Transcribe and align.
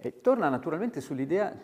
E 0.00 0.20
torna 0.20 0.48
naturalmente 0.48 1.00
sull'idea 1.00 1.54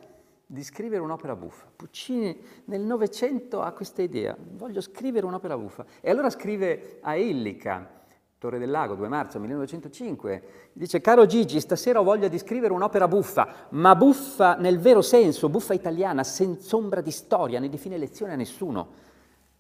di 0.46 0.62
scrivere 0.62 1.02
un'opera 1.02 1.35
buffa. 1.35 1.67
Puccini 1.75 2.39
nel 2.66 2.82
Novecento 2.82 3.62
ha 3.62 3.73
questa 3.73 4.03
idea, 4.03 4.37
voglio 4.38 4.80
scrivere 4.80 5.27
un'opera 5.27 5.56
buffa. 5.56 5.85
E 6.01 6.11
allora 6.11 6.30
scrive 6.30 6.99
a 7.01 7.17
Illica, 7.17 8.04
Torre 8.38 8.59
del 8.59 8.71
Lago, 8.71 8.95
2 8.95 9.09
marzo 9.09 9.41
1905, 9.41 10.43
dice 10.72 11.01
caro 11.01 11.27
Gigi, 11.27 11.59
stasera 11.59 12.01
ho 12.01 12.04
voglia 12.04 12.29
di 12.29 12.38
scrivere 12.38 12.72
un'opera 12.72 13.09
buffa, 13.09 13.67
ma 13.71 13.96
buffa 13.96 14.55
nel 14.57 14.79
vero 14.79 15.03
senso, 15.03 15.48
buffa 15.48 15.75
italiana, 15.75 16.23
senza 16.23 16.77
ombra 16.77 17.00
di 17.00 17.11
storia, 17.11 17.59
né 17.59 17.68
di 17.68 17.79
fine 17.79 17.96
lezione 17.96 18.34
a 18.34 18.37
nessuno. 18.37 18.89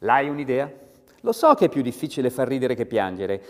L'hai 0.00 0.28
un'idea? 0.28 0.70
Lo 1.22 1.32
so 1.32 1.54
che 1.54 1.64
è 1.64 1.68
più 1.68 1.82
difficile 1.82 2.30
far 2.30 2.46
ridere 2.46 2.74
che 2.74 2.86
piangere. 2.86 3.42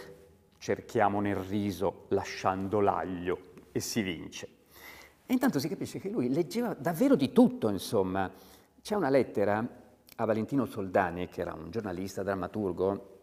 Cerchiamo 0.59 1.21
nel 1.21 1.37
riso, 1.37 2.05
lasciando 2.09 2.81
l'aglio, 2.81 3.39
e 3.73 3.81
si 3.81 4.01
vince. 4.01 4.56
E 5.27 5.33
intanto 5.33 5.59
si 5.59 5.69
capisce 5.69 5.99
che 5.99 6.09
lui 6.09 6.33
leggeva 6.33 6.75
davvero 6.79 7.17
di 7.17 7.33
tutto, 7.33 7.69
insomma. 7.69 8.31
C'è 8.81 8.95
una 8.95 9.11
lettera 9.11 9.67
a 10.17 10.25
Valentino 10.25 10.65
Soldani, 10.67 11.29
che 11.29 11.41
era 11.41 11.53
un 11.53 11.71
giornalista, 11.71 12.23
drammaturgo, 12.23 13.15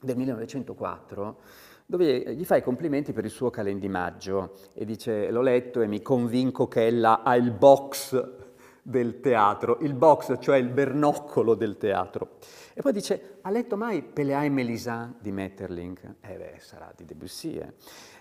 del 0.00 0.16
1904, 0.16 1.40
dove 1.86 2.34
gli 2.34 2.44
fa 2.44 2.56
i 2.56 2.62
complimenti 2.62 3.12
per 3.12 3.24
il 3.24 3.30
suo 3.30 3.48
calendimaggio 3.48 4.52
e 4.74 4.84
dice 4.84 5.30
l'ho 5.30 5.40
letto 5.40 5.80
e 5.80 5.86
mi 5.86 6.02
convinco 6.02 6.68
che 6.68 6.86
ella 6.86 7.22
ha 7.22 7.34
il 7.36 7.52
box 7.52 8.44
del 8.86 9.18
teatro, 9.20 9.78
il 9.80 9.94
box, 9.94 10.36
cioè 10.38 10.58
il 10.58 10.68
bernoccolo 10.68 11.54
del 11.54 11.76
teatro. 11.76 12.36
E 12.72 12.82
poi 12.82 12.92
dice, 12.92 13.38
ha 13.42 13.50
letto 13.50 13.76
mai 13.76 14.02
Pelea 14.02 14.44
e 14.44 14.48
Mélisande 14.48 15.16
di 15.20 15.32
Metterlink? 15.32 16.14
Eh 16.20 16.36
beh, 16.36 16.54
sarà 16.58 16.92
di 16.96 17.04
Debussy, 17.04 17.56
eh. 17.58 17.72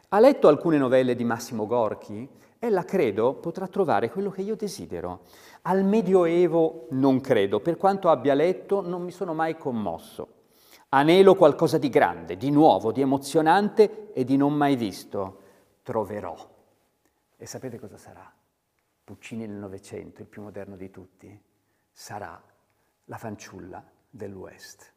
Ha 0.09 0.19
letto 0.19 0.47
alcune 0.47 0.77
novelle 0.77 1.15
di 1.15 1.23
Massimo 1.23 1.67
Gorchi? 1.67 2.27
ella 2.65 2.83
credo 2.83 3.35
potrà 3.35 3.67
trovare 3.67 4.09
quello 4.09 4.31
che 4.31 4.41
io 4.41 4.55
desidero. 4.55 5.21
Al 5.63 5.83
Medioevo 5.83 6.87
non 6.91 7.21
credo, 7.21 7.59
per 7.59 7.77
quanto 7.77 8.09
abbia 8.09 8.33
letto 8.33 8.81
non 8.81 9.03
mi 9.03 9.11
sono 9.11 9.35
mai 9.35 9.55
commosso. 9.55 10.29
Anelo 10.89 11.35
qualcosa 11.35 11.77
di 11.77 11.89
grande, 11.89 12.37
di 12.37 12.49
nuovo, 12.49 12.91
di 12.91 13.01
emozionante 13.01 14.11
e 14.13 14.23
di 14.23 14.37
non 14.37 14.53
mai 14.53 14.75
visto. 14.75 15.41
Troverò. 15.83 16.35
E 17.37 17.45
sapete 17.45 17.77
cosa 17.79 17.97
sarà? 17.97 18.31
Puccini 19.05 19.45
nel 19.45 19.55
Novecento, 19.55 20.23
il 20.23 20.27
più 20.27 20.41
moderno 20.41 20.75
di 20.75 20.89
tutti, 20.89 21.39
sarà 21.91 22.43
la 23.03 23.17
fanciulla 23.19 23.87
dell'Ouest. 24.09 24.94